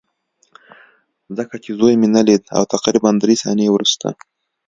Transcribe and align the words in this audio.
ځکه 1.37 1.55
چې 1.63 1.69
زوی 1.79 1.93
مې 1.99 2.07
ونه 2.09 2.21
لید 2.27 2.43
او 2.57 2.63
تقریبا 2.73 3.09
درې 3.23 3.35
ثانیې 3.43 3.69
وروسته 3.71 4.07